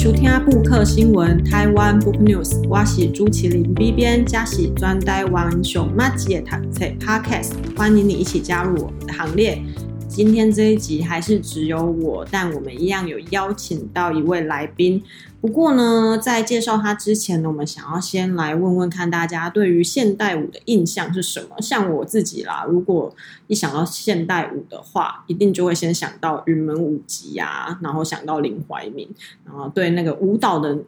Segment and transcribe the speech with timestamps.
[0.00, 9.60] 收听布克新闻台湾 Book News，我是朱麒麟 B 编，加是专台湾熊妈姐的读册 Podcast，欢迎你一起加入我们的行列。
[10.08, 15.02] 今天这一集还是只有我，但我们一样有邀请到一位来宾。
[15.40, 21.58] 不过呢，在介绍他之前呢，我们想要先来问问看大家对于现代舞的印象是什么？
[21.62, 23.14] 像我自己啦，如果
[23.46, 29.08] 一想到现代舞的话，一定就会先想到云门舞集啊，然后想到林怀民，
[29.46, 30.78] 然后对那个舞蹈的，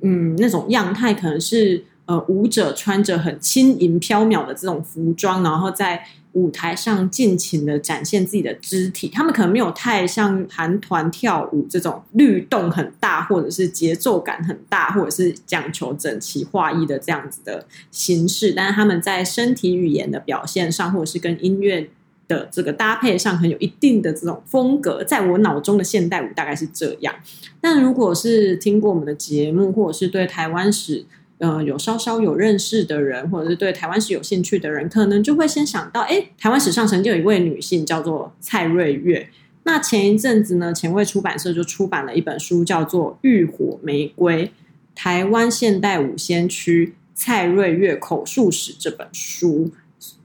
[0.00, 6.04] 嗯，那种样态可能是呃舞者穿着很轻盈飘渺的这种服装，然后在。
[6.34, 18.54] 舞台上尽情的展现自己的肢体，他们可能没有太像韩团跳舞这种律动很大，或者是节奏感很大，或者是讲求整齐划一的这样子的形式。
[18.56, 21.90] 但是他们在身体语言的表现上，或者是跟音乐
[22.26, 25.04] 的这个搭配上，很有一定的这种风格。
[25.04, 27.14] 在我脑中的现代舞大概是这样。
[27.60, 31.04] 但如果是听过我们的节目，或者是对台湾史，
[31.42, 39.28] 呃，有稍稍有认识的人，或者是对台湾史有兴趣的人，可能就会先想到，哎，台湾史上曾经有一位女性叫做蔡瑞月。
[39.64, 44.52] 那前一阵子呢，前卫出版社就出版了一本书，叫做《浴火玫瑰：
[44.94, 49.72] 台湾现代舞先驱蔡瑞月口述史》这本书。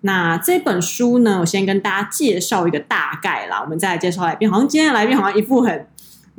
[0.02, 4.48] 那这本书呢，我先跟大家介绍一个大概啦，我们再来介绍来宾。
[4.48, 5.88] 好像今天来宾好像一副很。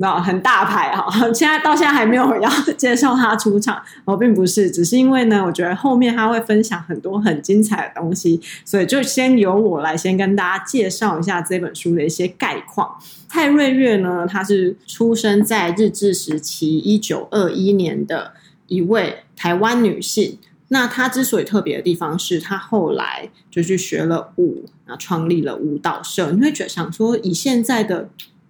[0.01, 12.97] 那很大牌哈， 现在到现在还没有要介绍他出场，我 并不是，只是因为呢，我觉得后面他会分享很多很精彩的东西，所以就先由我来先跟大家介绍一下这本书的一些概况。
[13.27, 18.31] 蔡瑞月呢，她是出生在日治时期一九二一年的
[18.67, 20.39] 一位台湾女性。
[20.69, 26.31] 那她之所以特别的地方是，她后来就去学了舞，然后创立了舞蹈社。
[26.31, 28.07] 你会觉得想说，以现在的。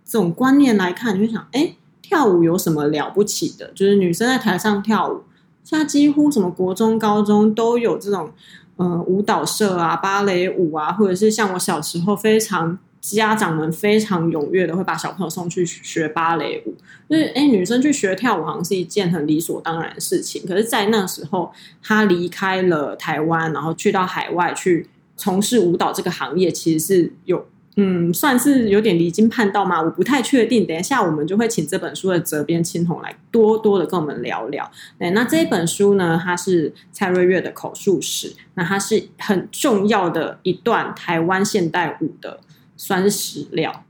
[0.10, 3.72] 这种观念来看，你会想，哎，跳舞有什么了不起的？
[3.76, 5.22] 就是女生在台上跳舞，
[5.64, 8.32] 现在几乎什么国中、高中都有这种，
[8.78, 16.74] 呃，舞蹈社啊、芭蕾舞啊，或者是像我小时候，非常家长们非常踊跃的会把小朋友送去学芭蕾舞。
[17.08, 20.44] 就是，哎，女生去学跳舞好像是一件很理所当然的事情。
[20.48, 21.52] 可是，在那时候，
[21.84, 27.46] 她离开了台湾，然后去到海外去从事舞蹈这个行业，其实是有。
[27.82, 29.82] 嗯，算是有点离经叛道吗？
[29.82, 30.68] 我不太确定。
[30.68, 34.70] 等一下，我们就会请这本书的责编青红来多多的跟我们聊聊。
[34.98, 42.42] 对，那这本书呢，它是蔡瑞月的口述史，那它是很重要的一段台湾现代舞的
[42.76, 43.86] 酸史料。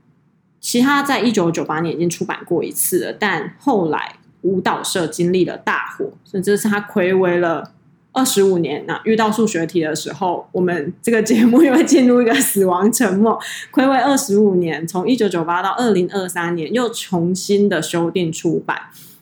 [0.60, 7.72] 其他在一九九八年已经出版过一次了，但后来舞蹈社经历了大火，甚至是他睽违了。
[8.12, 13.38] 二十五年，那遇到数学题的时候，我们这个节目又会进入一个死亡沉默。
[13.72, 18.76] 睽违二十五年，从一九九八到二零二三年，又重新的修订出版。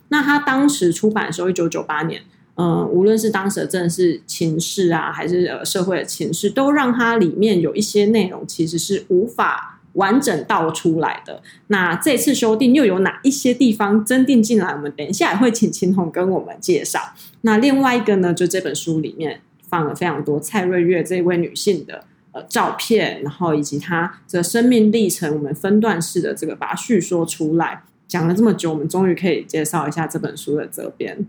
[0.08, 2.22] 那他当时出版的时候，一九九八年，
[2.54, 9.77] 嗯、无论是当时的政治情势啊，还是呃社会的情势，都让它里面有一些内容其实是无法。
[9.94, 11.42] 完整倒出来的。
[11.68, 14.72] 那这次修订又有哪一些地方增订进来？
[14.72, 17.00] 我们等一下也会请青红跟我们介绍。
[17.42, 27.82] 那另外一个呢，就这本书里面放了非常多蔡瑞月这位女性的呃照片，然后以及她的生命历程，我们分段式的这个把它叙说出来。
[28.06, 31.26] 讲了这么久，我们终于可以介绍一下这本书的责编。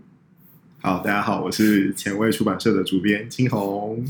[0.80, 4.02] 好，大家好，我是前卫出版社的主编青红。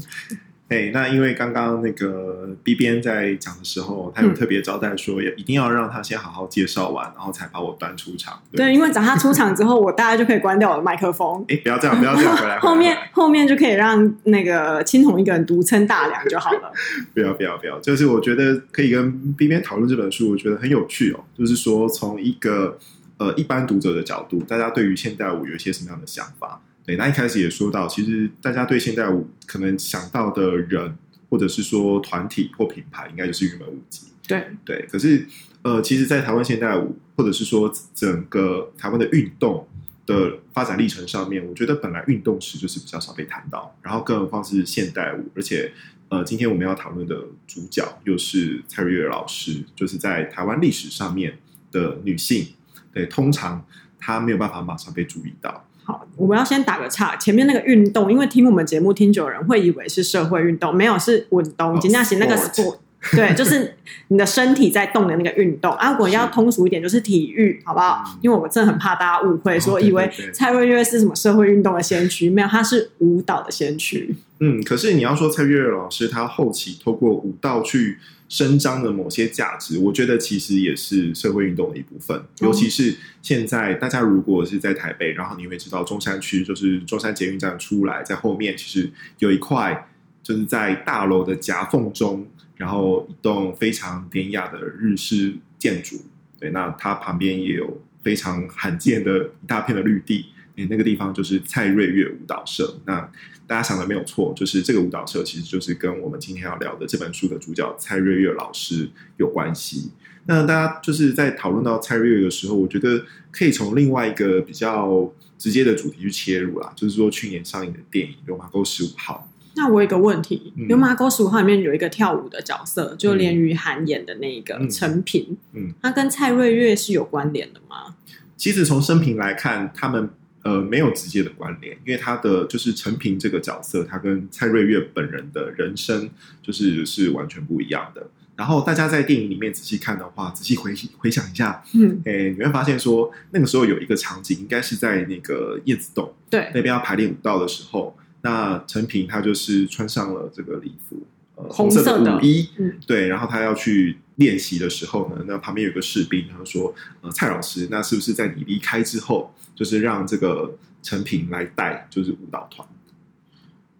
[0.71, 8.41] 哎、hey，那因为刚刚那个 B 编在讲的时候，他有特别招待说，也一定要让他先好好介绍完，然后才把我端出场。
[8.53, 11.45] 对，对，因为等他出场之后，我大概就可以关掉我的麦克风。
[11.49, 12.57] 哎，不要这样，不要这样，回来。
[12.63, 16.71] 后面后面就可以让那个青铜一个人独撑大梁就好了。
[17.13, 21.25] 不要不要不要，就是我觉得可以跟 B 编讨论这本书，我觉得很有趣哦。
[21.37, 22.79] 就是说，从一个
[23.17, 26.63] 呃一般读者的角度，大家对于现代舞有一些什么样的想法？
[26.91, 30.93] 对，那一开始也说到，其实大家对现代舞可能想到的人，
[31.29, 34.09] 或者是说团体或品牌，应该就是云门舞集。
[34.27, 35.25] 对对，可是
[35.63, 39.69] 呃，其实，在台湾现代舞，或者是说整个台湾的运动
[40.05, 45.73] 的发展历程上面，我觉得本来运动史就是比较少被谈到，然后更何况是现代舞，而且
[46.09, 51.39] 呃，今天我们要讨论的主角又是蔡瑞月老师，就是在台湾历史上面
[51.71, 52.49] 的女性，
[52.93, 53.65] 对，通常
[53.97, 55.65] 她没有办法马上被注意到。
[55.91, 57.17] 好，我们要先打个岔。
[57.17, 61.81] 前面那个运动，因为听我们节目听久的人会以为是社会运动，没有是运动。
[61.81, 62.77] 今天是那个 sport，
[63.17, 63.75] 对，就是
[64.09, 65.91] 你的身体在动的那个运动啊。
[65.93, 68.05] 如果要通俗一点，就是体育，好不好？
[68.07, 74.15] 嗯、因为我真的很怕大家误会，说以为蔡瑞月是什么社会运动的先驱，没有，他是舞蹈的先驱。
[74.39, 77.99] 嗯，可是你要说蔡瑞月老师，他后期透过舞蹈去
[78.31, 82.17] 伸张的某些价值，我觉得其实也是社会运动的一部分。
[82.17, 89.87] 嗯、尤其是现在大家如果是在台北，然后你会知道中山区就是中山捷运站出来，在后面其实有一块，
[90.23, 92.27] 就是在大楼的夹缝中。
[92.57, 95.97] 然后一栋非常典雅的日式建筑，
[96.39, 100.27] 对，那它旁边也有非常罕见的一大片的绿地，
[100.69, 102.79] 那个地方就是蔡瑞月舞蹈社。
[102.85, 103.01] 那
[103.47, 109.91] 大家想的没有错，就是这个舞蹈社其实就是跟我们今天要聊的这本书的主角蔡瑞月老师有关系。
[110.27, 113.03] 那大家就是在讨论到蔡瑞月的时候，我觉得
[113.33, 119.27] 可以从另外一个比较直接的主题去切入啦，就是说去年上映的电影《流马沟十五号》。
[119.57, 127.97] 那我有一个问题，《流麻沟十五号》里面有一个跳舞的角色，嗯、就连于涵演的那个陈平，嗯，他跟蔡瑞月是有关联的吗？
[128.37, 130.09] 其实从生平来看，他们
[130.51, 136.11] 呃没有直接的关联，因为他的就是陈平这个角色，他跟蔡瑞月本人的人生
[136.43, 138.09] 就是是完全不一样的。
[138.37, 147.97] 然后大家在电影里面仔细看的话，仔细回回想一下，嗯，诶，你会发现说那个时候有一个场景，应该是在那个叶子洞，对，那边要排练舞蹈的时候。
[148.23, 151.07] 那陈平他就是穿上了这个礼服，
[151.37, 156.73] 呃，红色的舞衣，嗯，对，然后他要去练习的时候呢，那旁边有个士兵，他说
[157.03, 162.69] ：“呃，蔡老师，那是不是在你离开之后，就是让这个陈平来带，就是舞蹈团？”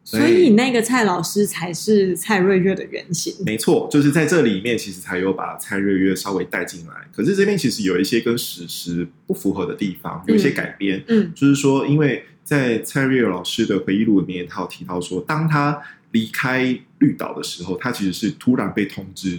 [0.03, 3.33] 所以那个蔡老师才是蔡瑞月的原型。
[3.47, 6.95] 没错，就是在这里面，其实才有把蔡瑞月稍微带进来。
[7.15, 12.25] 可是这边其实有一些跟史实不符合的地方，有一些改编，嗯，嗯，就是说，因为。
[12.43, 19.39] 在蔡瑞月老师的回忆录里面，他有提到说，当他离开绿岛的时候，他其实是突然被通知，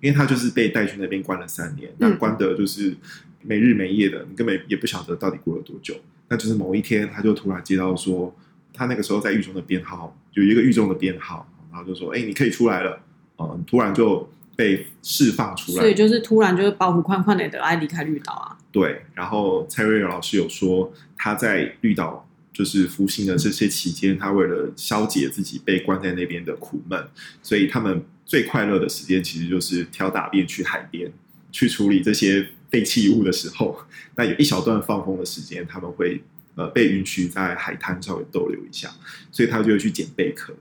[0.00, 2.94] 因为他就是被带去那边关了三年，那关的就是
[3.42, 5.94] 没日没夜的，你根本也不晓得到底过了多久。
[6.28, 8.34] 那就是某一天，他就突然接到说，
[8.72, 13.00] 他那个时候在狱中的编号有一个狱中的编号，然后就说：“哎，你可以出来了。”
[13.38, 18.58] 嗯，突然就被释放出来，所以就是突然就是包袱宽宽的得爱离开绿岛啊。
[18.72, 22.24] 对，然后蔡瑞月老师有说他在绿岛。
[22.50, 27.00] 就是服刑的这些期间，他为了消解自己被关在那边的苦闷，
[27.40, 31.10] 所以他们最快乐的时间其实就是挑大便去海边
[31.50, 33.80] 去处理这些废弃物的时候。
[34.16, 36.22] 那有一小段放风的时间，他们会
[36.54, 38.90] 呃被允许在海滩稍微逗留一下，
[39.32, 40.54] 所以他就会去捡贝壳。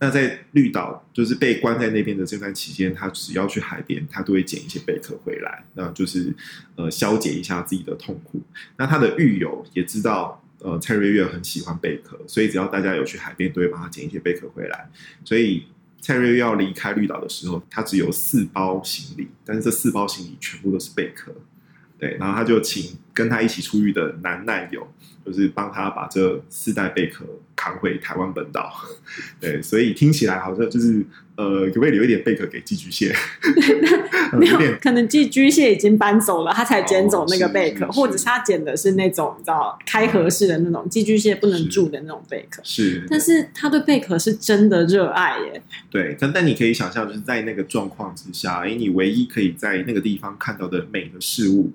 [0.00, 6.34] 那在绿岛就是被关在那边的这段期间，他只要去海边，他都会捡一些贝壳回来，那就是
[6.74, 8.42] 呃消解一下自己的痛苦。
[8.76, 10.40] 那他的狱友也知道。
[10.64, 14.88] 呃，蔡瑞月很喜欢贝壳，所以只要大家有去海边，都会帮他捡一些贝壳回来。
[15.24, 15.64] 所以
[16.02, 21.32] 蔡瑞要离开绿岛的时候，他只有四包行李，但是这四包行李全部都是贝壳。
[21.96, 24.86] 对，然后他就请跟他一起出狱的男难友，
[25.24, 27.24] 就是帮他把这四袋贝壳
[27.54, 28.72] 扛回台湾本岛。
[29.40, 31.04] 对，所以听起来好像就是。
[31.34, 33.10] 呃，可不可以留一点贝壳给寄居蟹？
[34.38, 42.60] 没有，可能寄居蟹已经搬走了，他才捡走那个贝壳，或者是他捡的是那种你知道开合式的那种寄居蟹不能住的那种贝壳。
[42.62, 45.62] 是，但是他对贝壳是真的热爱耶。
[45.90, 51.72] 对，但但你可以想象，就是在那个状况之下，哎，你唯一可以在那个地方看到的美的事物，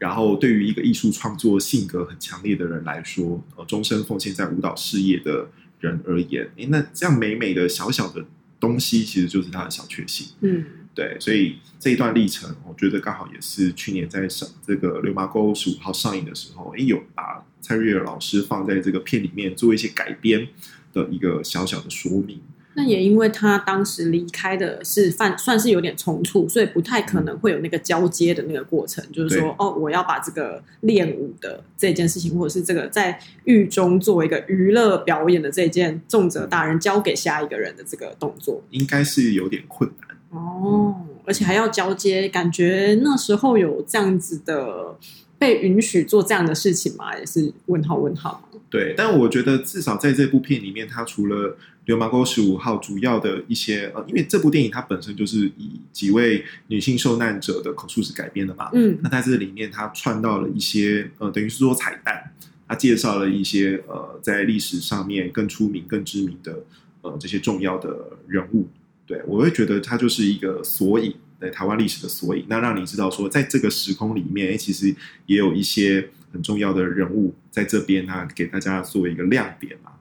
[0.00, 5.48] 然后对于一个艺术创作性格很强烈的人来说，呃，终身奉献在舞蹈事业的
[5.78, 8.26] 人而言，哎，那这样美美的小小的。
[8.60, 10.62] 东西其实就是他的小确幸，嗯，
[10.94, 20.46] 对，所以这一段历程，我觉得刚好也是去年在上这个《流麻沟十五号》上映的时候，诶有把蔡瑞尔老师放在这个片里面做一些改编
[20.92, 22.38] 的一个小小的说明。
[22.74, 40.16] 那也因为他当时离开的是算算是有点冲突，所以不太可能会有那个交接的那个过程，嗯、就是说哦，我要把这个练舞的这件事情，或者是这个在狱中作为一个娱乐表演的这件重责大人交给下一个人的这个动作，应该是有点困难。
[40.30, 44.96] 哦，嗯、而且还要交接，感觉那时候有这样子的
[45.36, 47.18] 被允许做这样的事情吗？
[47.18, 48.48] 也是问号问号。
[48.70, 62.32] 对，但我觉得至少在这部片里面，它除了流氓沟十五号主要的一些呃，因为这部电影它本身就是以几位女性受难者的口述史改编的嘛，嗯，那在这里面它串到了一些呃，等于是说彩蛋，
[62.68, 66.62] 它介绍了一些呃，在历史上面更出名、更知名的
[67.02, 68.68] 呃这些重要的人物，
[69.04, 74.94] 对，我会觉得它就是一个索引，对台湾历史的索引，那让你知道说，在这个时空里面，其实
[75.26, 79.92] 也有一些很重要的人物在这边，它给大家作为一个亮点嘛。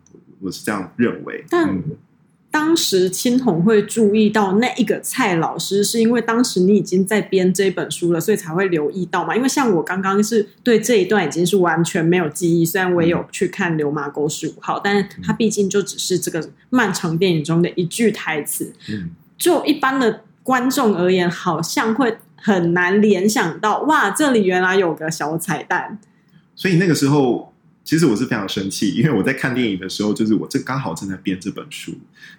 [0.41, 1.77] 我是这样认为，但
[2.49, 9.35] 当时青红会注意到那一个蔡老师，是因为当时你已经在编这本书了，所以才会留意到嘛？
[9.35, 18.73] 因为像我刚刚是对这一段已经是完全没有记忆，虽然我也有去看《流麻沟十五号》，但它毕竟就只是这个漫长电影中的一句台词。
[19.37, 25.99] 就一般的观众而言，好像会很难联想到，哇，这里原来有个小彩蛋。
[26.59, 27.47] 所以那个时候。
[27.85, 31.91] 其实我是非常生气，因为我在看电影的时候，就是我正刚好正在编这本书。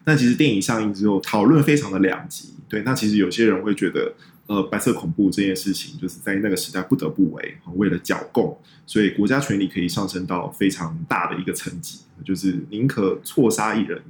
[0.04, 2.50] 那其实电影上映之后，讨论非常的两极。
[2.68, 4.14] 对，那其实有些人会觉得，
[4.46, 14.00] 呃，白色恐怖这件事情，就是在那个时代不得不为，为了剿共，所以国家权力可以上升到非常大的一个层级，就是宁可错杀一人。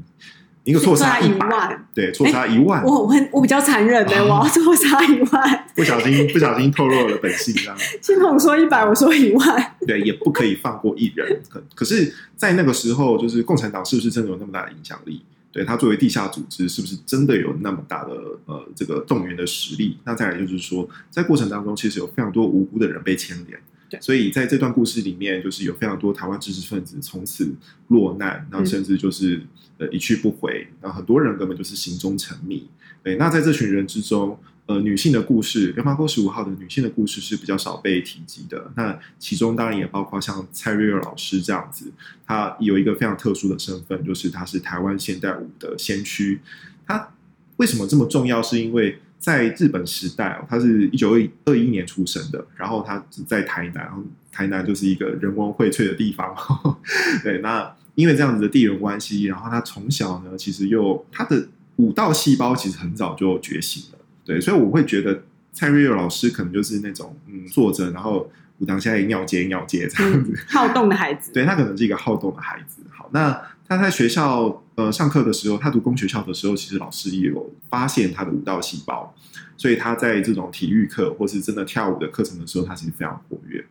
[0.64, 2.84] 一个错杀一万，对，错杀一万。
[2.84, 5.66] 我我我比较残忍 的，我要错杀一万。
[5.74, 7.76] 不小心不小心透露了本性，这样。
[8.02, 9.74] 青铜说一百，我说一万。
[9.86, 11.40] 对，也不可以放过一人。
[11.48, 15.22] 可可是，在那个时候，就是共产党是不是真的有那么大的影响力？
[15.52, 18.12] 对，他作为地下组织，是不是真的有那么大的
[18.44, 19.96] 呃这个动员的实力？
[20.04, 23.58] 那再来就是说，在过程当中，其实有非常多无辜的人被牵连。
[24.00, 27.52] 所以在这段故事里面，就是有非常多台湾知识分子从此
[27.88, 29.42] 落难，然后甚至就是
[29.78, 32.68] 呃一去不回，然后很多人根本就是刑终沉迷。
[33.02, 38.70] 对，那在这群人之中，呃，女性的故事，流麻沟十五号的女性的故事是比较少被提及的。
[38.76, 41.90] 那其中当然也包括像蔡瑞月老师这样子，
[42.26, 46.40] 她有一个非常特殊的身份，就是她是台湾现代舞的先驱。
[46.86, 47.14] 她
[47.56, 48.42] 为什么这么重要？
[48.42, 51.12] 是因为在日本时代哦，他是一九
[51.44, 53.88] 二一年出生的，然后他在台南，
[54.32, 56.34] 台南就是一个人文荟萃的地方。
[57.22, 61.46] 对，那因为这样子的地缘关系，然后他从小呢，其实又他的
[61.76, 63.98] 舞蹈细胞其实很早就觉醒了。
[64.24, 65.22] 对，所以我会觉得
[65.52, 71.30] 蔡瑞佑老师可能就是那种嗯，坐着然后武堂下来尿接尿接这样子，嗯，好动的孩子。
[71.32, 72.82] 对，他可能是一个好动的孩子。
[72.90, 73.38] 好，那。
[73.70, 79.14] 他在学校呃上课的时候，他读公学校的时候，其实老师也有发现他的舞蹈细胞，
[79.56, 83.64] 所以他在这种体育课或是真的跳舞的课程的时候，他其实非常活跃。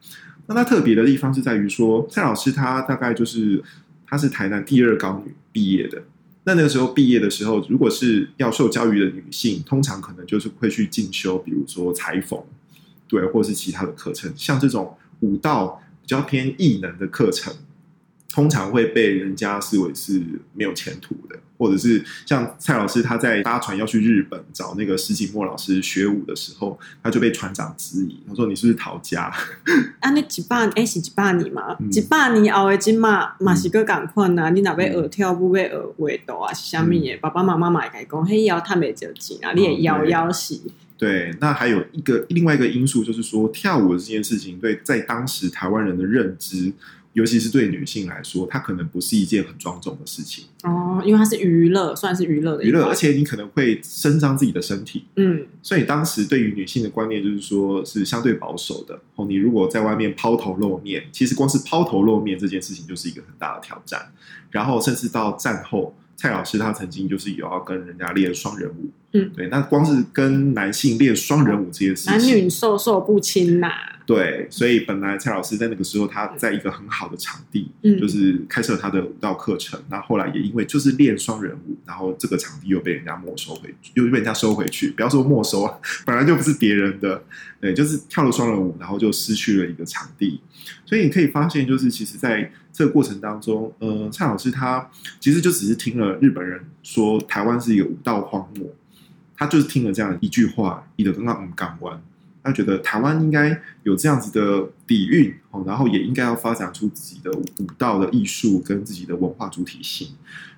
[0.47, 3.63] 那他特别的地方是在于说，蔡老师他大概就是
[4.05, 6.03] 他是台南第二高女毕业的。
[6.43, 12.39] 那那个时候毕业的时候，如果是要受教育的女性，通常可能就是会去进修，比如说裁缝，
[13.07, 17.53] 对，或是其他的课程，像这种舞蹈比较偏艺能的课程。
[18.31, 20.21] 通常会被人家视为是
[20.53, 29.33] 没有前途的，或者是像蔡老师他在搭船要去日本找那个石井墨老师学舞的时候，他就被船长质疑，他说：“你是不是逃家？”
[29.99, 31.75] 啊，你几百哎是几百年嘛？
[31.89, 34.51] 几百年后的金马马西哥赶快啊！
[34.51, 36.53] 你哪被学跳不被学画图啊？
[36.53, 37.17] 是虾米的？
[37.17, 39.53] 爸爸妈妈买给讲，嘿要他没交钱啊！
[39.53, 40.61] 你也要要死。
[40.97, 46.71] 对，那还有一个另外一个因素就是说，跳舞的这件事情，对在当时台湾人的认知。
[47.19, 58.97] 尤其是对女性来说，它可能不是一件很庄重的事情哦，因为它是娱乐，算是娱乐的娱乐，而且你可能会伸张自己的身体，嗯，所以当时对于女性的观念就是说是相对保守的。
[59.15, 64.11] 哦，你如果在外面抛头露面，其实光是抛头露面这件事情就是一个很大的挑战。
[64.49, 73.67] 然后甚至到战后，蔡老师他曾经就是有要跟人家练双人舞，嗯，对，那光是跟男性练双人舞这件事情，男女授受不亲呐。
[74.09, 79.79] 对，所以本来蔡老师在那个时候，他在一个很好的场地，嗯，就是开设他的舞蹈课程。
[79.87, 84.89] 那、嗯、后，来也因为就是练双人舞，然后这个场地又被人家没收回，又被人家收回去。
[84.89, 85.71] 不要说没收，
[86.07, 87.21] 本来就不是别人的，
[87.61, 90.41] 对，就是跳了双人舞，然后就失去了一个场地。
[90.87, 94.89] 所以你可以发现，就是其实在这个过程当中，呃，蔡老师他
[95.19, 98.67] 其实就只是听了日本人说台湾是一个舞蹈荒漠，
[99.37, 102.01] 他就是听了这样一句话，你的刚刚嗯港湾。
[102.41, 110.07] 他觉得台湾应该有这样子的底蕴哦，然后也应该要发展出自己的舞蹈的艺术跟自己的文化主体性。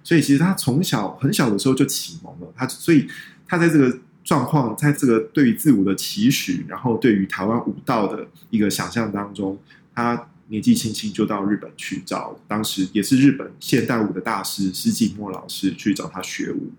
[0.04, 3.08] 所以其实他从小很小的时候就启蒙了他，所以
[3.48, 9.58] 他在这个状况，在这个对于自我的期许，然后对于台湾舞蹈的一个想象当中，
[9.96, 16.72] 他年纪轻轻就到日本去找当时也是日本现代舞的大师石井漠老师去找他学舞。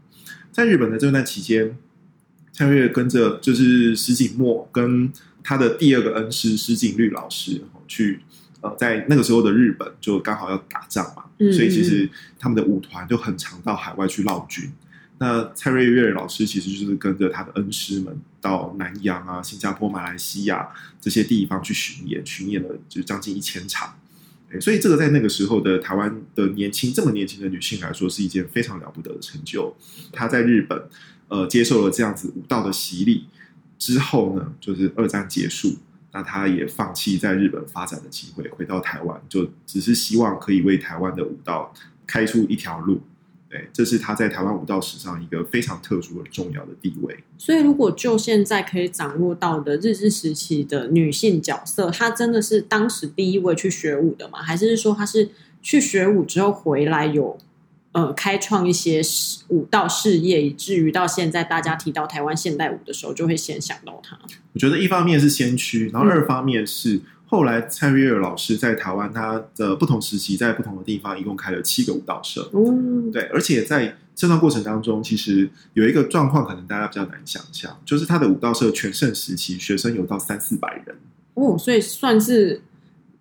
[0.52, 1.76] 在日本的这段期间。
[2.52, 5.10] 蔡月跟着就是石井墨跟
[5.42, 8.20] 他的第二个恩师石井绿老师去，
[8.60, 14.70] 呃，在那个时候的日本就刚好要打仗嘛，嗯、所以其实他们的舞团就很常到海外去劳军。
[15.18, 20.68] 那蔡瑞月老师其实就是跟着他的恩师们到南洋啊、新加坡、马来西亚
[21.00, 23.94] 这些地方去巡演，巡演了就将近一千场。
[24.60, 29.74] 所以这个在那个时候的台湾的年轻这么年轻的女性来说，是一件非常了不得的成就。
[30.12, 30.78] 她在日本。
[31.32, 33.24] 呃，接受了这样子舞蹈的洗礼
[33.78, 35.74] 之后呢，就是二战结束，
[36.12, 41.72] 那他也放弃在日本发展的机会，回到台湾，就只是希望可以为台湾的舞蹈
[42.06, 43.00] 开出一条路。
[43.48, 47.18] 对，这是他在台湾武道史上一个非常特殊的重要的地位。
[47.38, 54.42] 所以，如果就现在可以掌握到的日治时期的女性角色，她真的是当时第一位去学武的吗？
[54.42, 55.30] 还是说她是
[55.62, 57.38] 去学武之后回来有
[57.92, 59.00] 呃开创一些
[59.48, 64.18] 舞蹈事业，以至于到现在大家提到台湾现代舞的时候，就会先想到他？
[64.52, 66.94] 我觉得一方面是先驱，然后二方面是。
[66.94, 72.46] 嗯后来蔡瑞尔老师在台湾，他的不同时期在不同的地方，一共开了七个舞蹈社。
[72.52, 80.94] 嗯，对，而且在这段过程当中，其实有一个状况，可能大家比较难想象，就是他的舞蹈社全盛时期，学生有到三四百人。
[81.32, 82.60] 哦，所以算是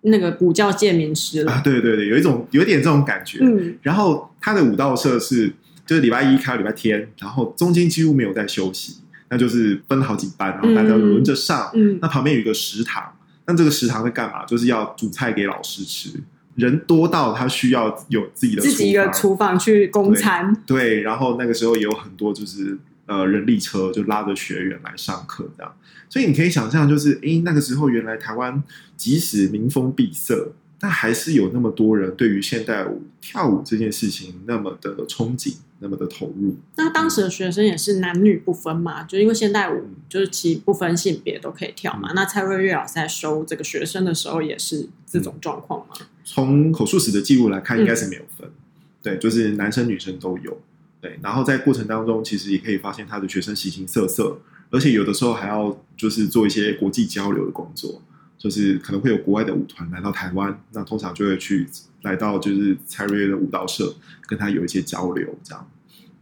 [0.02, 1.60] 那个古教界名师了啊！
[1.62, 3.38] 对对对，有一种有一点这种感觉。
[3.40, 5.52] 嗯，然后他的武道社是
[5.86, 11.70] 就是礼拜一开到礼拜天，然后中间几乎没有在休息，那就是分好几班，然后大家轮着上。
[11.74, 13.02] 嗯，那旁边有一个食堂。
[13.44, 14.44] 那这个食堂在干嘛？
[14.44, 16.10] 就是要煮菜给老师吃，
[16.54, 20.78] 人多到他需要有自己的自己一个厨房去供餐对。
[20.78, 22.78] 对，然后那个时候也有很多就是
[23.12, 25.74] 呃人力车就拉着学员来上课这样，
[26.08, 28.62] 所以你可以想象，就是诶那个时候原来台湾
[28.96, 30.34] 即使民风闭塞。
[30.84, 36.56] 但还是有那么多人对于现代舞跳舞这件事情那么的憧憬，那么的投入。
[36.74, 39.04] 那当时的学生也是男女不分嘛？
[39.04, 42.10] 就因为现代舞就是其不分性别都可以跳嘛。
[42.10, 45.94] 嗯、那蔡瑞月老师在收这个学生的时候也是这种状况吗？
[46.24, 48.48] 从口述史的记录来看，应该是没有分。
[48.48, 48.52] 嗯、
[49.04, 50.60] 对，就是男生女生都有。
[51.02, 54.38] 对，然后在过程当中，其实也可以发现他的学生形形色色，
[54.70, 58.00] 而且有的时候还要就是做一些国际交流的工作。
[58.38, 61.64] 就是可能会有国外的舞团来到台湾，那通常就会去
[62.02, 63.94] 来到就是蔡瑞月的舞蹈社，
[64.26, 65.70] 跟他有一些交流，这样。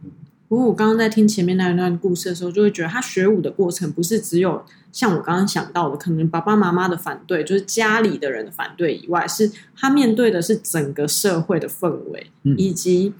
[0.03, 0.11] 嗯，
[0.47, 13.11] 不过我刚刚在听前面那一段故事的时候，就会觉得他学舞的过程不是只有像我刚刚想到的，可能爸爸妈妈的反对，就是家里的人的反对以外，是他面对的是整个社会的氛围，嗯、以及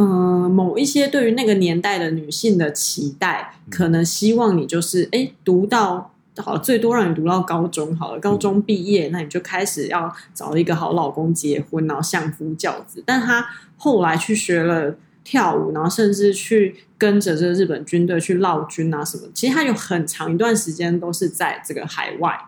[0.00, 6.10] 嗯、呃、某一些对于那个年代的女性的期待，可能希望你就是哎读到。
[6.36, 13.02] 好，最多让你读到高中好了，高中毕业，那你就开始要找一个好老公结婚，然后相夫教子。
[13.04, 13.44] 但她
[13.76, 19.24] 后来去学了跳舞，然后甚至去跟着这个日本军队去闹军啊什么。
[19.34, 22.40] 其实他有很长一段时间都是在这个海外。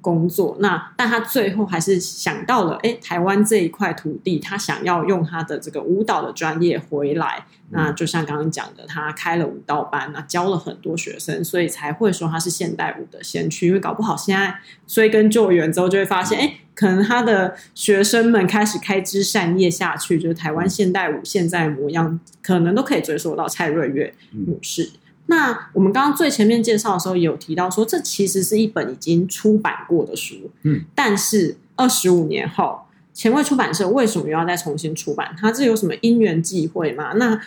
[0.00, 7.46] 工作，那但他最后还是想到了，哎，台湾这一块土地，他想要用他的这个舞蹈的专业回来。
[7.70, 13.68] 那就像刚刚讲的，他开了舞蹈班，那教了很多学生，所以才会说他是现代舞的先驱。
[13.68, 14.54] 因为搞不好现在
[14.86, 24.90] 追根救源之后，就会发现，哎，可能他的学生们开始开枝散叶下去，就是台湾现代舞现在模样，可能都可以追溯到蔡瑞月女士。
[25.26, 30.50] 那我们刚刚最前面介绍的时候，有提到说，这其实是一本已经出版过的书。
[30.62, 32.82] 嗯，但是二十五年后，
[33.14, 35.34] 前卫出版社为什么又要再重新出版？
[35.38, 37.12] 它这有什么因缘际会吗？
[37.14, 37.40] 那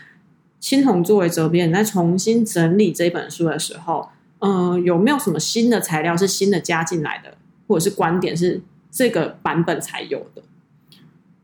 [0.60, 4.10] 青铜作为责编，在重新整理这本书的时候，
[4.40, 8.60] 嗯、呃，有没有什么新的材料是新的加进来的，或者是观点是
[8.90, 10.42] 这个版本才有的？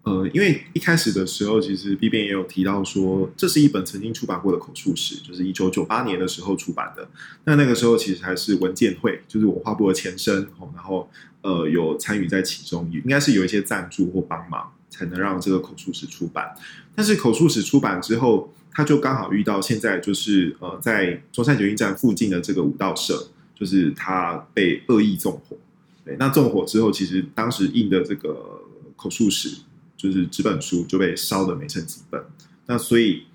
[0.03, 7.07] 呃，因为一开始的时候，其实 B 编也有提到说，这是一本曾经出版过的口述史，就是一九九八年的时候出版的。
[7.43, 11.07] 那那个时候其实还是文建会，就是文化部的前身，然后
[11.43, 16.51] 呃有参与在其中，应该是有一些赞助或帮忙，才能让这个口述史出版。
[16.95, 25.55] 但是口述史出版之后，他就刚好遇到现在就是呃在中山捷运站附近的这个武道社，就是他被恶意纵火。
[26.03, 28.63] 对，那纵火之后，其实当时印的这个
[28.95, 29.57] 口述史。
[30.01, 32.19] 就是纸本书就被烧的没剩几本，
[32.65, 33.27] 那所以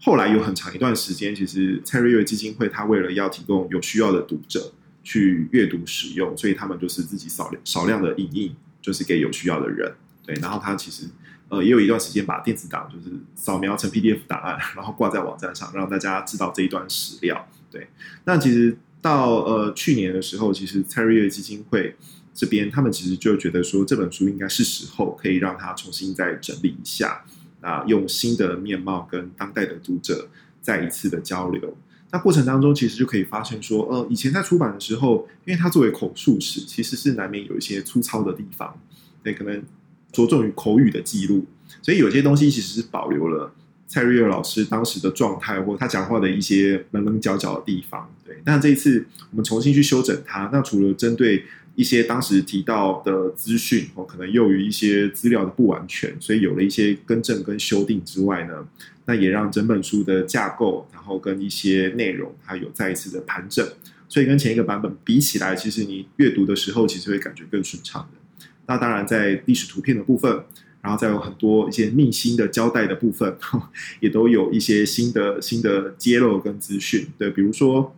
[0.00, 4.72] 后来有很长一段时间，其实蔡瑞月基金会他为了要提供有需要的读者
[5.04, 9.92] 去阅读使用，所以他们就是自己少量少量的影印，就是给有需要的人。
[10.24, 11.04] 对，然后他其实
[11.50, 17.46] 呃也有一段时间把电子档就是扫描成 PDF 档案，然后挂在网站上，让大家知道这一段史料。
[17.70, 17.88] 对，
[18.24, 21.94] 那其实到呃去年的时候，其实蔡瑞月基金会。
[22.32, 27.24] 这边他们其实就觉得说，这本书应该是时候可以让它重新再整理一下，
[27.60, 30.28] 啊，用新的面貌跟当代的读者
[30.62, 31.76] 再一次的交流。
[32.12, 38.76] 那过程当中，其实就可以发现说，呃，以前在出版的时候，因为它作为口述史，其实是难免有一些粗糙的地方，
[39.22, 39.62] 对，可能
[40.10, 41.46] 着重于口语的记录，
[41.82, 43.52] 所以有些东西其实是保留了
[43.86, 48.40] 蔡瑞月老师当时的状态或他讲话的一些棱棱角角的地方，对。
[48.44, 58.66] 但这一次我们重新去修整它，那除了针对一些当时提到的资讯，哦，可能由于一些资料的不完全，所以有了一些更正跟修订之外呢，
[59.06, 63.66] 那也让整本书的架构，然后跟一些内容，它有再一次的盘整，
[64.08, 68.44] 所以跟前一个版本比起来，其实你阅读的时候，其实会感觉更顺畅的。
[68.66, 70.44] 那当然，在历史图片的部分，
[70.82, 73.36] 然后再有很多一些秘辛的交代的部分，
[74.00, 77.06] 也都有一些新的新的揭露跟资讯。
[77.18, 77.96] 对，比如说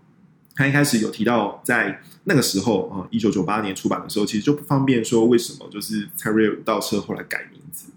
[0.54, 7.90] 他一开始有提到，在那个时候啊，一九九八年出版的时候，其实就不方便说为什么就是蔡瑞武道社后来改名字。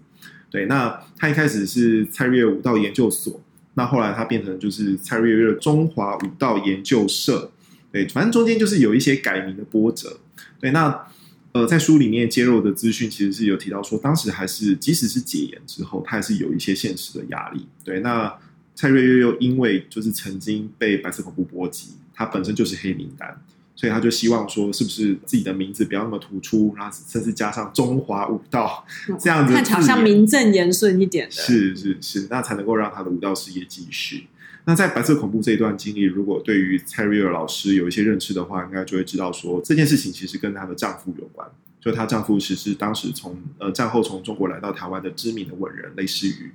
[0.50, 3.40] 对，那他一开始是蔡瑞武道研究所，
[3.74, 7.50] 那后来他变成就是蔡瑞月中华武道研究社。
[7.92, 10.18] 对，反正中间就是有一些改名的波折。
[10.60, 11.06] 对，那。
[11.52, 17.66] 呃，在书里面揭露的资讯，其实是有提到说，当时还是即使是解严之后，他还是有一些现实的压力。
[17.82, 18.30] 对，那
[18.74, 23.38] 蔡瑞月又因为就是曾经被白色恐怖波及，他本身就是黑名单，
[23.74, 28.84] 所以他就希望说，是不是自己的名字不要那么突出，然后甚至加上中华武道
[29.20, 34.26] 这样子，看起来像名正言顺一点的，是是是，那才能够让他的武道事业继续。
[34.64, 41.46] 那在白色恐怖这一段经历，如果对于蔡瑞尔老师有一些认识的话，应该就会知道说，这件事情其实跟她的丈夫有关。
[41.80, 46.50] 就她丈夫其实是当时从呃战后从中国来到台湾的知名的文人雷师瑜。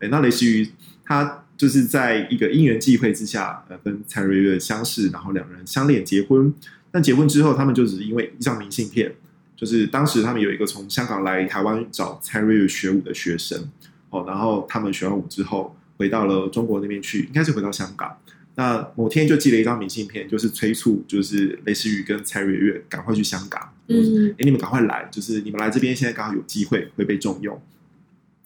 [0.00, 0.68] 哎，那雷师瑜
[1.04, 6.52] 他就是在一个因缘际会之下，呃，跟蔡瑞月相识，然后两人相恋结婚。
[6.90, 9.14] 但结婚之后，他们就只是因为一张明信片，
[9.56, 13.70] 就是当时他们有一个从香港来台湾找蔡瑞月学舞的学生，
[14.10, 15.76] 哦，然后他们学完舞之后。
[15.96, 18.18] 回到了中国那边去，应该是回到香港。
[18.56, 23.72] 那某天就寄了一张明信片，就是催促，就是类似于跟蔡瑞月赶快去香港。
[23.86, 27.56] 嗯，哎，你们赶快来，就是你们来这边，现在刚好有机会会被重用。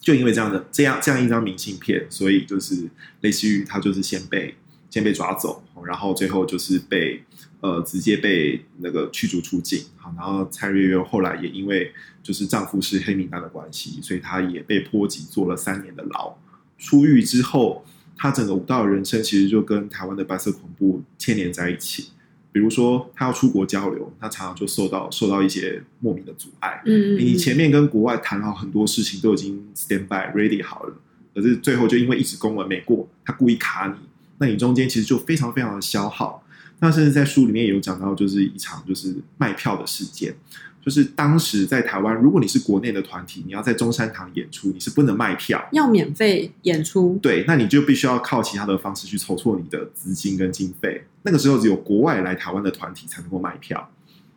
[0.00, 2.88] 就因为这样的这样这样一张明信片，所以就是
[3.20, 4.54] 类似于他就是先被
[4.88, 7.22] 先被抓走，然后最后就是被
[7.60, 9.84] 呃直接被那个驱逐出境。
[9.96, 16.34] 好，然后蔡瑞月后来也因为就是丈夫是黑名单的关系，所以她也被波及坐了三年的牢。
[16.78, 17.84] 出狱之后，
[18.16, 22.10] 他整个舞蹈人生其实就跟台湾的白色恐怖牵连在一起。
[22.50, 26.82] 比如说，他要出国交流，他常常就受到受到一些莫名的阻碍。
[26.86, 30.94] 嗯，你前面跟国外谈好很多事情，都已经 stand by ready 好了，
[31.34, 34.08] 可是最后就因为一纸公文没过，他故意卡你，
[34.38, 36.42] 那你中间其实就非常非常的消耗。
[36.80, 40.34] 那甚至在书里面有讲到，就是一场就是卖票的事件。
[40.80, 47.18] 就是当时在台湾，如果你是国内的团体，你要在中山堂演出，你是不能卖票，要免费演出。
[47.20, 51.04] 对，那你就必须要靠其他的方式去筹措你的资金跟经费。
[51.24, 53.90] 那个时候只有国外来台湾的团体才能够卖票。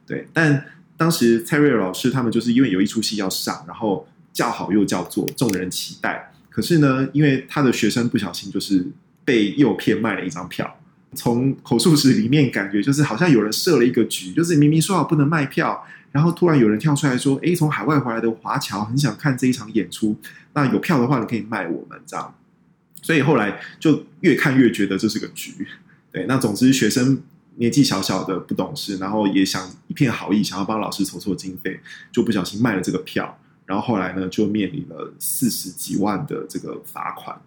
[0.06, 0.66] 对，但
[0.98, 6.34] 当时蔡瑞月老师他们就是因为有一出戏要上，然后叫好又叫座，众人期待。
[6.50, 8.86] 可是呢，因为他的学生不小心就是
[9.24, 10.76] 被诱骗卖了一张票。
[11.14, 15.84] 从口述史里面感觉就是好像有人设了一个局，就是明明说好不能卖票。
[16.12, 20.14] 然后突然有人跳出来说：“诶，从海外回来的华侨很想看这一场演出，
[20.54, 22.36] 那有票的话，你可以卖我们这样。”
[23.02, 25.66] 所以后来就越看越觉得这是个局。
[26.12, 27.22] 对，那总之学生
[27.56, 31.80] 年纪小小的不懂事，然后也想一片好意，想要帮老师筹措经费，
[32.12, 33.40] 就不小心卖了这个票。
[33.66, 37.40] 然后后来呢，就面临了四十几万的这个罚款。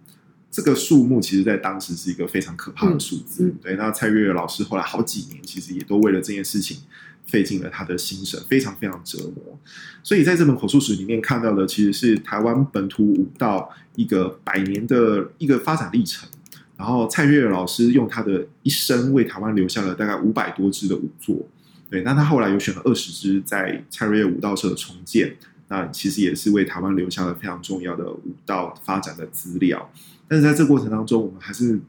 [0.54, 3.46] 这个数目其实，在当时是一个非常可怕的数字。
[3.46, 6.78] 嗯、对，那蔡月月老师后来好几年，其实也都为了这件事情。
[7.26, 9.58] 费尽了他的心神，非常非常折磨。
[10.02, 16.28] 所以在这本口述史里面看到的，其实是台湾本土舞蹈一个百年的一个发展历程。
[16.76, 21.48] 然后蔡月月老师用他的一生为台湾留下了大概五百多支的舞作。
[21.88, 25.34] 对，那他后来有选了二十支在蔡瑞月舞蹈社的重建，
[25.68, 29.90] 那其实也是为台湾留下了非常重要的武道发展的资料。
[30.28, 31.80] 但是在这过程当中，我们还是。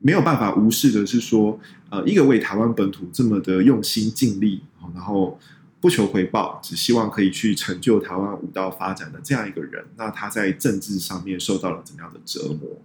[0.00, 4.60] 没有办法无视的是说，呃，一个为台湾本土这么的用心尽力，
[4.92, 5.40] 然后
[5.80, 12.82] 不求回报，只希望可以去成就台湾武道发展的这样一个人，那他在政治上面受到了怎样的折磨？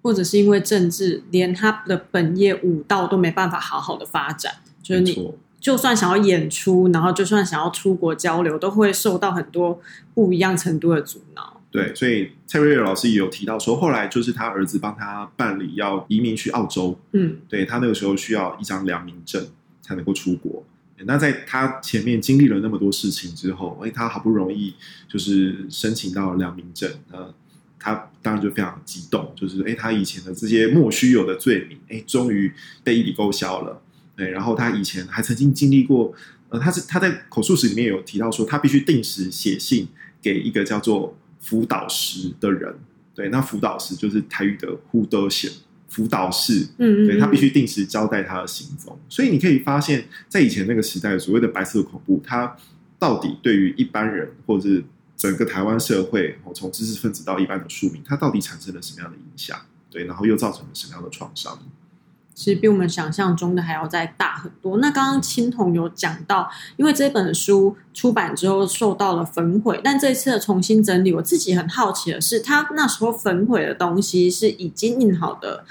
[0.00, 5.30] 或者是因为政治，连他的本业武道都没办法好好的发展，就是你
[5.66, 9.80] 就算想要演出，然后就算想要出国交流，都会受到很多
[10.14, 11.60] 不一样程度的阻挠。
[11.72, 19.44] 对，所以蔡瑞瑞老师也有提到说，后来就是他儿子帮他办理要移民去澳洲，嗯，对，他那个时候需要一张良民证
[19.82, 20.62] 才能够出国。
[20.98, 24.72] 那在他前面经历了那么多事情之后，哎，他好不容易
[25.08, 27.34] 就是申请到良民证，呃，
[27.76, 32.52] 他当然就非常激动，就是哎，他以前的这些莫须有的罪名，哎，终于
[32.84, 33.82] 被一笔勾销了。
[34.16, 36.12] 对，然后他以前还曾经经历过，
[36.48, 39.86] 呃，他是他在口述史里面有提到说，他必须定时写信
[40.20, 41.16] 给一个叫做。
[41.38, 42.74] 辅导师的人，
[43.14, 45.48] 对，那辅导师就是台语的辅导线
[45.88, 48.98] 辅导室，嗯，对，他必须定时交代他的行踪。
[49.08, 52.56] 所以你可以发现，在以前那个时代，所谓的白色恐怖，它
[52.98, 54.82] 到底对于一般人，或者是
[55.16, 59.56] 整个台湾社会，从知识分子到一般的庶民，它到底产生了什么样的影响？
[59.88, 61.56] 对，然后又造成了什么样的创伤？
[62.36, 64.76] 其实比我们想象中的还要再大很多。
[64.76, 66.46] 那刚刚青铜有讲到，
[66.76, 75.64] 因为这本书出版之后受到了焚毁，但这次的重新整理，我自己很好奇的是，他那时候焚毁的东西是已经印好的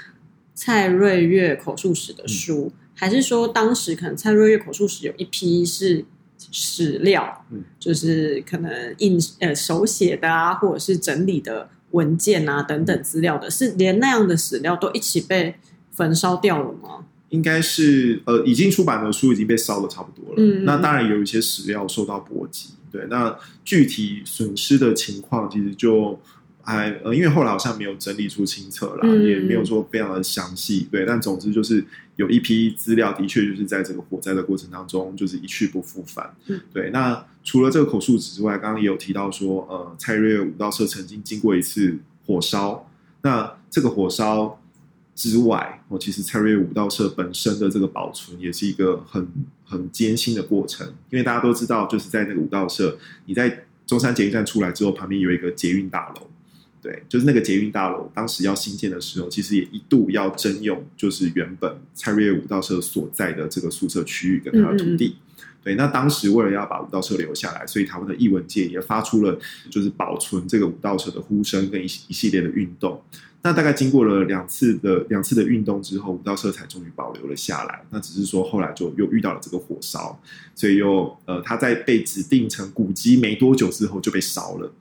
[0.56, 6.04] 蔡瑞月口述史的书，嗯、还是说当时可能蔡瑞月口述史有一批是
[6.50, 15.54] 史料，嗯，就是可能印呃手写的啊，或者是整理的文件啊等等资料的，是连那样的史料都一起被。
[15.96, 17.04] 焚烧掉了吗？
[17.30, 20.34] 应该是呃，已经出版的书已经被烧的差不多了。
[20.36, 22.70] 嗯，那当然有一些史料受到波及。
[22.92, 26.16] 对，那具体损失的情况其实就
[26.62, 30.86] 还呃，因为后来好像没有整理出清册啦，嗯、也没有说非常的详细。
[30.88, 36.32] 对，但总之就是有一批资料的确就是在这个火灾的过程当中就是一去不复返。
[36.46, 36.90] 嗯，对。
[36.90, 42.88] 那除了这个口述史之外，刚刚也有提到说，呃，蔡瑞月武道社曾经经过一次火烧。
[43.22, 44.60] 那这个火烧。
[45.16, 49.26] 之外，我，其实蔡瑞月武道社本身的这个保存也是一个很
[49.64, 56.28] 很艰辛的过程，因为大家都知道，就是在那个武道社，你在中山捷运站出来之后，旁边有一个捷运大楼，
[56.82, 65.22] 对，就是那个捷运大楼，当时要新建的时候，其实也一度要征用，就是原本蔡瑞月武道社所在的这个宿舍区域跟它的土地，嗯嗯
[65.64, 69.38] 对，那当时为了要把武道社留下来，所以台湾的艺文界也发出了
[69.70, 73.02] 就是保存这个武道社的呼声跟一一系列的运动。
[73.46, 77.80] 那大概经过了两次的两次的运动之后，武道社才终于保留了下来。
[77.90, 80.20] 那只是说后来就又遇到了这个火烧，
[80.52, 84.72] 所以又呃，他在被指定成古迹没多久之后就被烧了。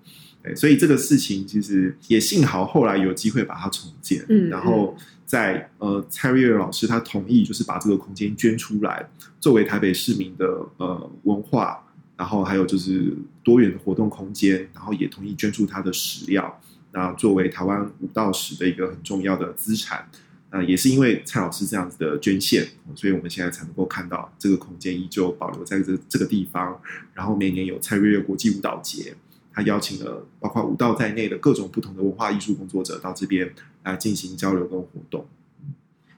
[0.42, 4.26] 对，所以这个事情其实也幸好后来有机会把它重建。
[4.30, 4.98] 嗯，然后
[5.28, 9.08] 在呃蔡瑞月老师他同意就是把这个空间捐出来，
[9.40, 10.48] 作为台北市民的
[10.78, 11.84] 呃文化，
[12.18, 16.60] 然后还有就是多元的活动空间，然后也同意捐出他的史料。
[16.96, 20.10] 那作为台湾武道史的一个很重要的资产，
[20.50, 26.82] 那也是因为蔡老师这样子的捐献，所以我们现在才能够看到这个空间依旧保留在这这个地方。
[27.14, 29.14] 然后每年有蔡瑞月国际舞蹈节，
[29.52, 33.54] 他邀请了包括舞蹈在内的各种不同的文化艺术工作者到这边
[33.84, 35.28] 来进行交流跟活动。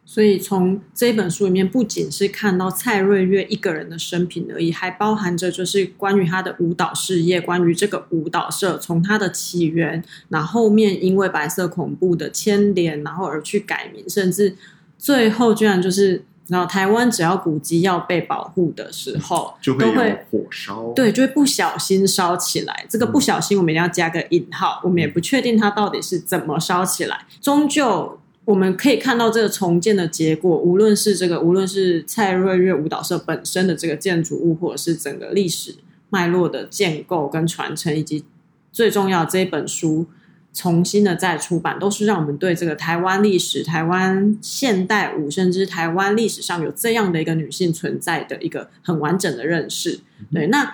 [0.10, 14.56] 所以从这本书里面，不仅是看到蔡瑞月一个人的生平而已，还包含着就是关于他的舞蹈事业，关于这个舞蹈社从它的起源，然后后面因为白色恐怖的牵连，然后而去改名，甚至
[14.98, 22.86] 最后居然就是，然后台湾只要古迹要被保护的时候，就会有火烧，对，就会不小心烧起来。
[22.90, 28.18] 这个不小心，我们一定要加个引号，我们也不确定它到底是怎么烧起来，终究。
[28.48, 35.76] 我们可以看到这个重建的结果，无论是这个，无论是蔡瑞月舞蹈社本身的这个建筑物，或者是整个历史
[36.10, 38.24] 脉络的建构跟传承，以及
[38.72, 40.06] 最重要这一本书
[40.54, 50.00] 重新的再出版，都是让我们对这个台湾历史、台湾现代舞，甚至台湾历史上有这样的一个女性存在的一个很完整的认识。
[50.34, 50.74] 对，那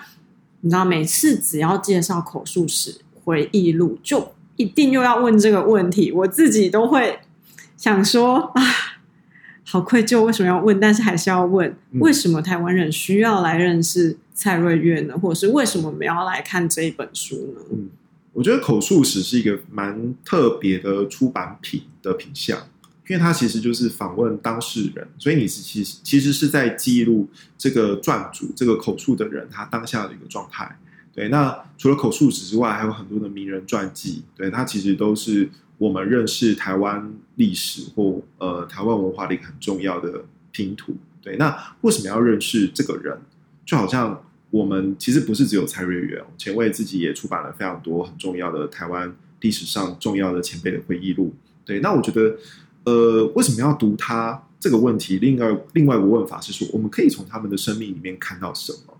[0.60, 7.18] 你知道，每次只要介绍口述史、回忆录，就一定又要问这个问题，我自己都会。
[7.84, 8.62] 想说啊，
[9.62, 10.80] 好愧疚，为什么要问？
[10.80, 15.18] 但是还是要问，为什么台湾人需要来认识蔡瑞月呢？
[15.18, 17.60] 或者是为什么我们要来看这一本书呢？
[17.70, 17.90] 嗯，
[18.32, 22.56] 我觉得口述史是一个蛮特别的出版品的品相，
[23.06, 30.74] 因为它其实就是访问当事人，所以你是其实其实是在记录这个撰主这个口述的人他当下的一个状态。
[31.12, 35.50] 对，那除了口述史之外，还有很多的名人传记，对，它其实都是。
[35.78, 41.36] 我们认识台湾历史或呃台湾文化的一个很重要的拼图，对。
[41.36, 43.18] 那为什么要认识这个人？
[43.66, 51.34] 就好像我们其实不是只有蔡瑞月，前卫自己也出版了非常多很重要的台湾历史上重要的前辈的回忆录，
[51.64, 51.80] 对。
[51.80, 52.36] 那我觉得，
[52.84, 55.18] 呃，为什么要读他这个问题？
[55.18, 58.96] 另外另外一个问法是说，我们可以从他们的生命里面看到什么？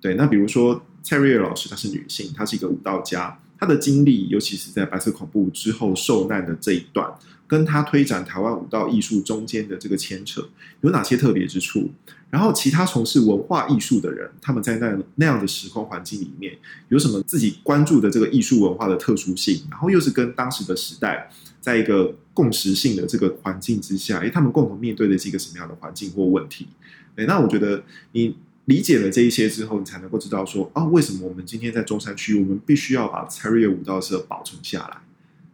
[0.00, 0.14] 对。
[0.14, 3.40] 那比如说蔡瑞月老师，她是女性，她是一个舞蹈家。
[3.58, 7.12] 他的经历，尤其是在白色恐怖之后受难的这一段，
[7.46, 10.48] 跟他推展台湾舞蹈艺术中间的这个牵扯，
[10.82, 11.90] 有哪些特别之处？
[12.30, 16.56] 然后，其他从事文化艺术的人，他们在那那样的时空环境里面，
[16.88, 19.62] 有什么自己关注的这个艺术文化的特殊性？
[19.70, 26.68] 然后，又是跟当时的时代，在一个共识性的这个环境之下，诶，他们共同面对的是一个什么样的环境或问题？
[27.16, 28.36] 诶，那我觉得你。
[28.68, 34.98] 理解了这一些之后，你才能够知道说啊，为什么我们今天在中山区，我们必须要把蔡瑞月武道社保存下来。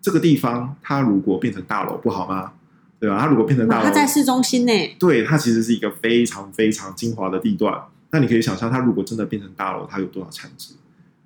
[0.03, 2.55] 这个地方，它如果变成大楼，不好吗？
[2.98, 3.16] 对吧？
[3.20, 7.81] 它如果变成大楼，它在市中心呢，对，它其实是一个非常非常精华的地段。
[8.11, 10.74] 那你可以想象，它如果真的变成大楼，它有多少产值？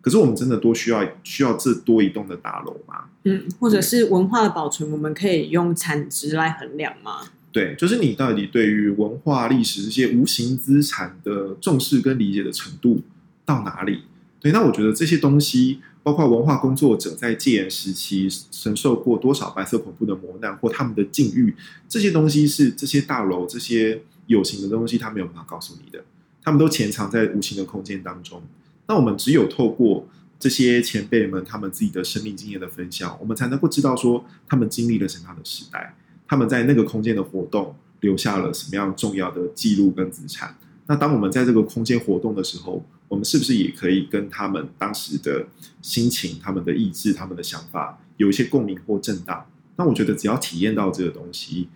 [0.03, 3.05] 可是我们真的多需要需要这多一栋的大楼吗？
[3.25, 7.31] 嗯，或者是文化的保存，我们可以用产值来衡量吗？
[7.51, 13.03] 对，就是你到底对于文化历史这些无形资产的重视跟理解的程度
[13.45, 14.03] 到哪里？
[14.39, 21.57] 对，那我觉得这些东西，包括文化工作者在戒严时期承受过多少白色恐怖的磨难或他们的境遇，
[21.89, 26.05] 这些东西是这些大楼这些有形的东西，他没有办法告诉你的，
[26.43, 28.43] 他们都潜藏在无形的空间当中。
[28.87, 30.07] 那我们只有透过
[30.39, 35.97] 这些前辈们他们自己的生命经验的分享，我们才能够知道说他们经历了什么样的时代。
[36.29, 40.55] 他们在那个空间的活动留下了什么样重要的记录跟资产？
[40.87, 45.47] 那当我们在这个空间活动的时候，我们是不是也可以跟他们当时的
[45.83, 49.45] 心情、他们的意志、他们的想法有一些共鸣或震荡？
[49.77, 51.69] 那我觉得只要体验到这个东西，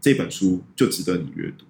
[0.00, 1.64] 这本书就值得你阅读。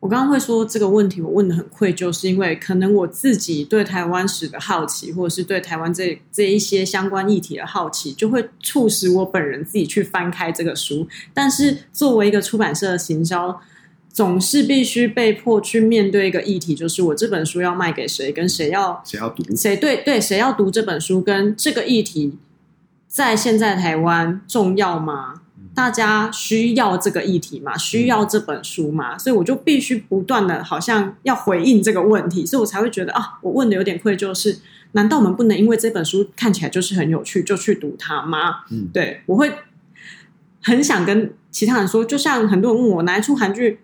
[0.00, 11.08] 我刚刚会说这个问题，我问的很愧疚，是因为可能我自己对台湾史的好奇，或者是对台湾这这一些相关议题的好奇，就会促使我本人自己去翻开这个书。
[11.34, 13.60] 但是作为一个出版社的行销，
[14.12, 22.38] 总是必须被迫去面对一个议题，就是我这本书要卖给谁，跟谁要谁要读，谁对对谁要读这本书，跟这个议题
[23.08, 25.37] 在现在台湾重要吗？
[25.78, 27.78] 大家需要这个议题吗？
[27.78, 29.16] 需要这本书吗？
[29.16, 34.58] 所以我就必须不断的，好像要回应这个问题，所以我才会觉得啊，我问的有点愧疚是，是
[34.90, 38.64] 难道我们不能因为这本书看起来就是很有趣，就去读它吗？
[38.72, 39.52] 嗯，对，我会
[40.60, 43.78] 很想跟其他人说，就像很多人问我哪一出韩剧。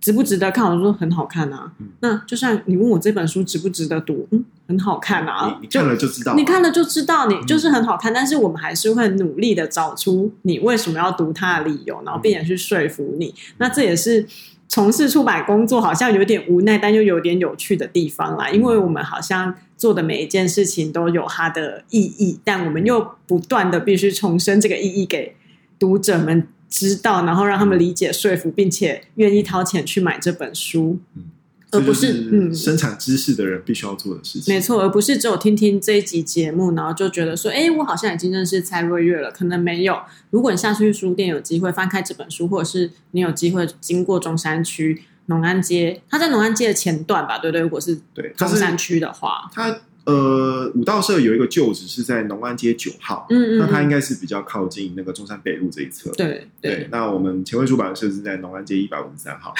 [0.00, 0.64] 值不值得看？
[0.64, 1.70] 我说很好看啊。
[1.78, 5.58] 嗯、那就像你问我这本书值不值得读，嗯，很好看啊。
[5.60, 8.10] 你，你看了就知道，你看了就知道，你就是很好看。
[8.12, 13.26] 嗯、但是我们还是会努力的找出你为什么要读它的理由，然后并且去说服你。
[13.26, 14.24] 嗯、那这也是
[14.68, 18.48] 从事出版工作好像有点无奈，但又有点有趣的地方啦。
[18.48, 25.34] 因为我们好像做的每一件事情都有它的意义，但我们又不断的必须重申这个意义给
[25.78, 26.48] 读者们。
[26.72, 31.24] 知道，然后让他们理解、说服，并且愿意掏钱去买这本书，嗯，
[31.72, 34.54] 而不是嗯生产知识的人必须要做的事情。
[34.54, 39.30] 没错，而不是只有听听这一集节目，然后就觉得说，哎，我好像已经认识蔡瑞月了。
[39.30, 39.96] 可能没有。
[40.30, 47.38] 如果你下次去书店有机会翻开这本书，或者是你有机会经过中山区农安街，它在农安街的前段吧？
[47.38, 49.80] 对对，如果是对中山区的话，它。
[50.04, 56.88] 呃，武道社有一个旧址是在农安街九号，嗯，嗯嗯，那它应该是比较靠近那个中山北路这一侧，对对，对。
[56.90, 59.54] 那我们前卫出版社是在农安街一百五十三号，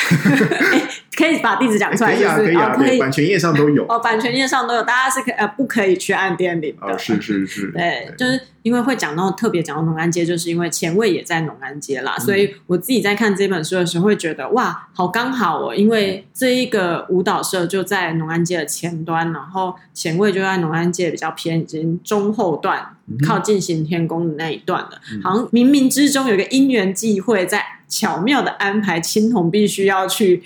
[1.17, 8.41] 可以把地址讲出来，可以啊，可以啊，对，版权页上都有，哦，版权页上都有，大家是可呃不可以去按店里的，哦，是是是，对，就是。
[8.63, 30.43] 因为会讲到特别讲到农安街，就是因为前卫也在农安街啦，嗯、所以我自己在看这本书的时候会觉得哇，好刚好哦，因为这一个舞蹈社就在农安街的前端，然后前卫就在农安街比较偏已经中后段，嗯、靠近行天宫的那一段了，嗯、好像冥冥之中有一个因缘际会，在巧妙的安排，青铜必须要去。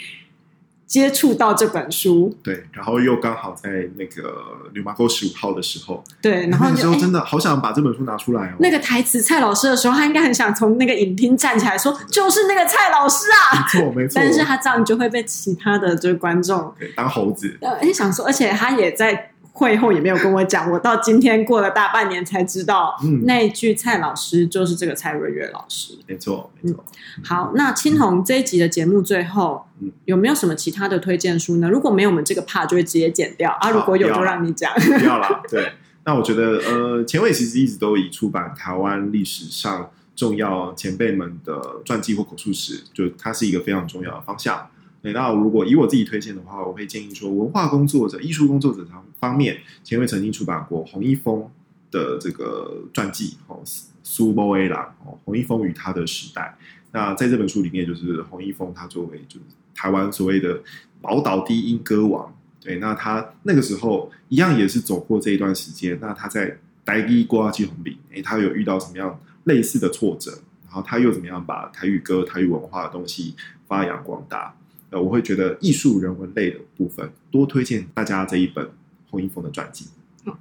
[0.87, 4.35] 接触到这本书，对，然后又刚好在那个
[4.73, 8.55] 牛马沟十五号的时候，对，然后那时候真的好想把这本书拿出来哦。
[8.59, 14.12] 那个台词蔡老师的时候，他应该很想从那个影厅站起来说：“就是那个蔡老师啊！”没错，没错。
[14.16, 17.57] 但是他这样就会被其他的就是观众当猴子。
[17.61, 19.31] 呃，想说，而且他也在。
[19.52, 25.96] 会后也没有跟我讲，我到今天过了大半年才知道，嗯，那一句蔡老师就是这个蔡瑞月老师。
[26.07, 26.85] 没错，没错。
[27.22, 31.68] 好，那青红这一集的节目最后，嗯，有没有什么其他的推荐书呢？
[31.68, 33.70] 如果没有，我们这个 part 就会直接剪掉啊。
[33.70, 34.72] 如果有，就让你讲。
[34.74, 35.42] 不要了。
[35.48, 35.72] 对，
[36.04, 44.68] 那我觉得，呃，前卫其实一直都以出版台湾历史上重要前辈们的传记或口述史，就它是一个非常重要的方向。
[45.12, 51.49] 那如果以我自己推荐的话，我会建议说，文化工作者、艺术工作者方方面，前卫曾经出版过洪一峰
[51.90, 53.61] 的这个传记，哦，
[54.03, 56.57] 苏波 A 啦，哦，洪一峰与他的时代。
[56.93, 60.62] 那在这本书里面，就是洪一峰他作为就是台湾所谓的
[61.01, 65.99] 宝岛低音歌王，对，那他那个时候一样也是走过这一段时间。
[66.01, 70.31] 那他在台语歌姬红饼，哎，他有遇到什么样类似的挫折？
[70.64, 73.35] 然后他又怎么样把台语歌、台语文化的东西
[73.69, 74.55] 发扬光大？
[75.00, 78.68] 我会觉得艺术人文类的部分，多推荐大家这一本
[79.11, 79.87] 洪一峰的传记。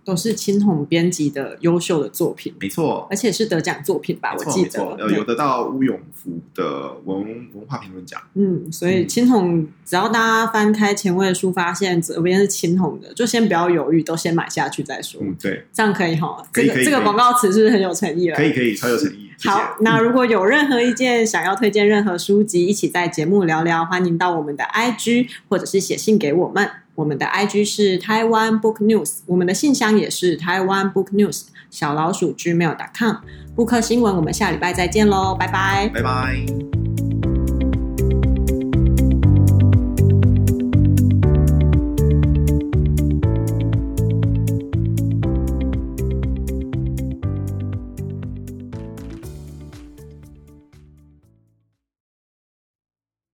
[0.05, 4.33] 都是青铜编辑的优秀的作品，没错，而且是得奖作品吧？
[4.33, 7.21] 我记得呃，有得到乌永福的文
[7.53, 8.21] 文化评论奖。
[8.35, 15.19] 嗯，所以青铜只要大家翻开前卫书，发现左边是青铜的，就先不要犹豫，都先买下去再说。
[15.21, 16.41] 嗯，对，这样可以哈。
[16.53, 18.38] 这个这个广告词是不是很有诚意了？
[18.38, 19.32] 可以可以，超有诚意。
[19.45, 26.69] 好，那如果有任何意见，想要推荐任何书籍，一起在节目聊聊，欢迎到我们的 IG 或者是写信给我们。
[26.95, 33.15] 我们的 IG 是台湾 Book News，我们的信箱也是台湾 Book News 小老鼠 gmail.com。
[33.55, 36.82] 布克新闻，我们下礼拜再见喽，拜拜，拜拜。